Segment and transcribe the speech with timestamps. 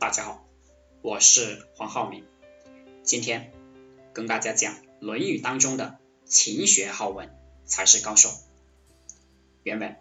[0.00, 0.48] 大家好，
[1.02, 2.24] 我是黄浩明，
[3.02, 3.52] 今天
[4.14, 7.28] 跟大家讲《论语》当中的勤学好文
[7.66, 8.30] 才是高手。
[9.62, 9.96] 原文：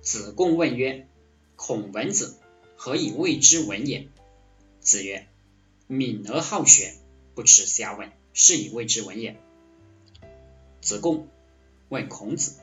[0.00, 1.06] 子贡问曰
[1.54, 2.36] ：“孔文子
[2.74, 4.08] 何以谓之文也？”
[4.82, 5.28] 子曰
[5.86, 6.96] ：“敏而好学，
[7.36, 9.36] 不耻下问，是以谓之文也。”
[10.82, 11.28] 子贡
[11.88, 12.56] 问孔子：“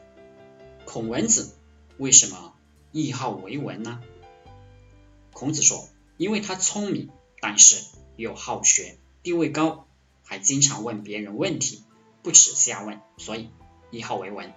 [0.84, 1.56] 孔文子
[1.98, 2.54] 为什么
[2.92, 4.04] 易好为文呢？”
[5.32, 5.88] 孔子说。
[6.20, 7.10] 因为他聪明，
[7.40, 7.82] 但是
[8.18, 9.88] 又好学，地位高，
[10.26, 11.86] 还经常问别人问题，
[12.22, 13.50] 不耻下问，所以
[13.90, 14.52] 一号为文。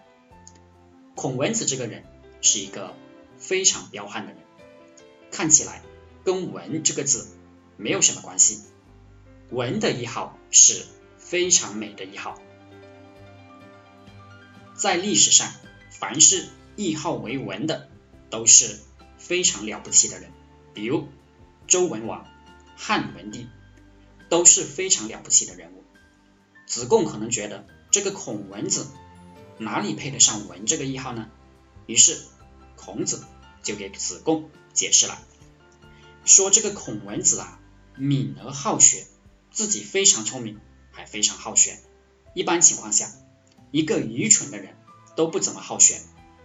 [1.14, 2.02] 孔文子这个人
[2.40, 2.96] 是一个
[3.38, 4.42] 非常彪悍的人，
[5.30, 5.82] 看起来
[6.24, 7.28] 跟文这个字
[7.76, 8.62] 没有什么关系。
[9.50, 10.84] 文的一号是
[11.16, 12.40] 非常美的一号，
[14.74, 15.52] 在历史上，
[15.92, 17.88] 凡是一号为文的
[18.30, 18.80] 都是
[19.16, 20.32] 非常了不起的人，
[20.74, 21.06] 比如。
[21.72, 22.28] 周文王、
[22.76, 23.48] 汉文帝
[24.28, 25.84] 都是非常了不起的人物。
[26.66, 28.88] 子贡可能觉得这个孔文子
[29.56, 31.30] 哪里配得上文这个谥号呢？
[31.86, 32.20] 于是
[32.76, 33.24] 孔子
[33.62, 35.18] 就给子贡解释了，
[36.26, 37.58] 说这个孔文子啊，
[37.96, 39.06] 敏而好学，
[39.50, 41.78] 自己非常聪明，还非常好学。
[42.34, 43.10] 一般情况下，
[43.70, 44.76] 一个愚蠢的人
[45.16, 45.98] 都不怎么好学，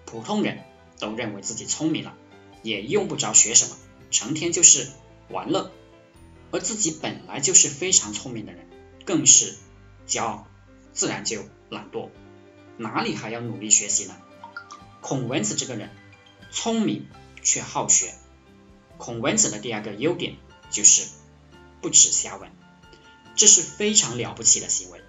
[0.05, 0.63] 普通人
[0.99, 2.15] 都认为自己聪明了，
[2.63, 3.75] 也用不着学什么，
[4.09, 4.87] 成天就是。
[5.29, 5.71] 玩乐，
[6.51, 8.67] 而自己本来就是非常聪明的人，
[9.05, 9.55] 更是
[10.07, 10.47] 骄傲，
[10.93, 12.09] 自然就懒惰，
[12.77, 14.15] 哪里还要努力学习呢？
[15.01, 15.89] 孔文子这个人
[16.51, 17.07] 聪明
[17.43, 18.13] 却好学，
[18.97, 20.35] 孔文子的第二个优点
[20.69, 21.07] 就是
[21.81, 22.51] 不耻下问，
[23.35, 25.01] 这是非常了不起的行为。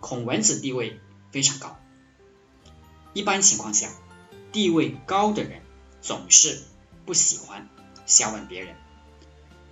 [0.00, 1.78] 孔文子地位非常高，
[3.12, 3.90] 一般情况下，
[4.50, 5.62] 地位高的人
[6.00, 6.62] 总是
[7.06, 7.68] 不喜欢
[8.06, 8.76] 下问别人。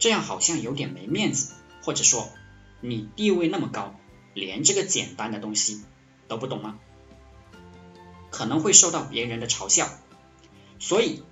[0.00, 2.32] 这样好像有点没面子，或者说
[2.80, 3.94] 你地位那么高，
[4.34, 5.84] 连这个简单的东西
[6.26, 6.80] 都不懂吗？
[8.30, 9.90] 可能会受到别人的嘲笑，
[10.78, 11.22] 所以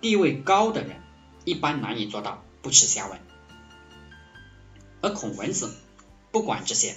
[0.00, 1.00] 地位高的人
[1.44, 3.20] 一般难以做到不耻下问。
[5.00, 5.74] 而孔文子
[6.30, 6.96] 不管这些，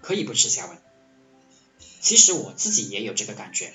[0.00, 0.78] 可以不耻下问。
[2.00, 3.74] 其实我自己也有这个感觉，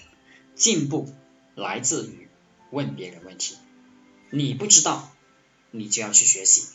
[0.55, 1.13] 进步
[1.53, 2.27] 来自于
[2.71, 3.57] 问别人问题，
[4.31, 5.11] 你不知道。
[5.77, 6.65] 你就要去学习。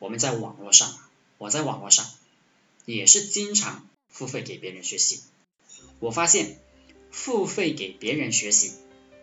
[0.00, 0.98] 我们在网络上，
[1.38, 2.04] 我在网络上
[2.84, 5.22] 也是经常付费给别人学习。
[6.00, 6.58] 我发现
[7.10, 8.72] 付费给别人学习，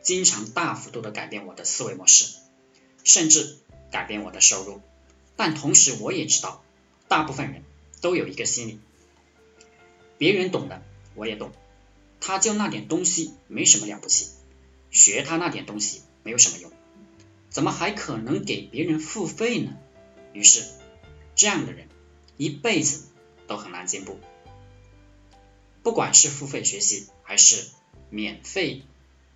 [0.02, 2.36] 经常大幅度的改变我的思维模式，
[3.04, 3.60] 甚至
[3.92, 4.82] 改变我的收入。
[5.36, 6.64] 但同时我也知道，
[7.10, 7.64] 大部分人
[8.02, 8.80] 都有一个心理：
[10.18, 10.82] 别人懂的
[11.16, 11.52] 我也懂，
[12.22, 14.30] 他就那点东西没什么了不起，
[14.90, 16.72] 学他那点东西没有什么用。
[17.56, 19.78] 怎么还可能给别人付费呢？
[20.34, 20.66] 于是，
[21.38, 21.88] 这样的人
[22.36, 23.06] 一辈子
[23.48, 24.20] 都很难进步。
[25.82, 27.66] 不管是付费学习还是
[28.10, 28.84] 免费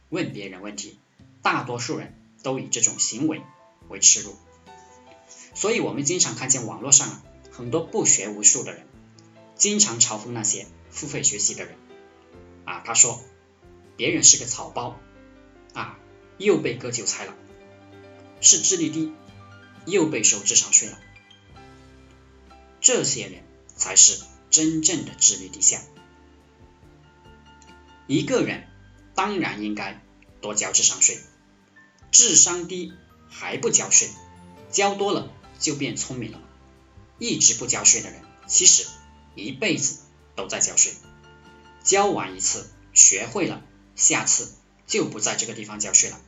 [0.10, 1.00] 问别人问题，
[1.42, 2.14] 大多数人
[2.44, 3.42] 都以这种行为
[3.88, 4.36] 为耻辱。
[5.56, 8.86] 所以，我们经常看见网络上啊，很多不学无术的人，
[9.56, 11.78] 经常嘲讽那些付费学习的人。
[12.66, 13.22] 啊，他说
[13.96, 15.00] 别人是个草包，
[15.74, 15.98] 啊，
[16.38, 17.34] 又被割韭菜了。
[18.42, 19.12] 是智力低，
[19.86, 20.98] 又被收智商税了。
[22.82, 23.44] 这些人
[23.76, 24.20] 才是
[24.50, 25.82] 真正的智力低下。
[28.08, 28.68] 一个人
[29.14, 30.02] 当然应该
[30.42, 31.20] 多交智商税，
[32.12, 32.94] 智商低
[33.30, 34.10] 还不交税，
[34.72, 36.42] 交多了就变聪明了？
[37.20, 38.88] 一直不交税的人，其实
[39.36, 40.00] 一辈子
[40.36, 40.94] 都在交税。
[41.84, 43.62] 交完一次，学会了，
[43.96, 44.54] 下次
[44.88, 46.22] 就不在这个地方交税了，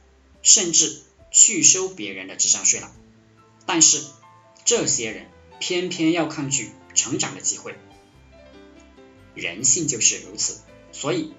[0.44, 1.02] 甚至。
[1.31, 2.92] 去收别人的智商税了，
[3.66, 4.03] 但是
[4.66, 5.28] 这些人
[5.59, 7.75] 偏偏要抗拒成长的机会，
[9.34, 10.59] 人性就是如此，
[10.91, 11.34] 所以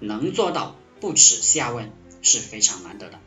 [0.00, 3.18] 能做到不耻下问是非常难得的。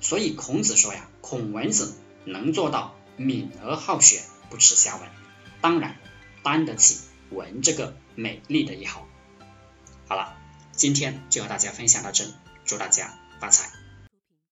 [0.00, 1.96] 所以孔子说呀，孔文子
[2.26, 4.20] 能做到敏而好学，
[4.50, 5.08] 不耻下问，
[5.62, 5.96] 当然
[6.42, 7.00] 担得起
[7.30, 9.08] 文这个美丽的一号。
[10.06, 10.36] 好了，
[10.72, 12.34] 今天就和大家分享到这里，
[12.66, 13.85] 祝大家发财。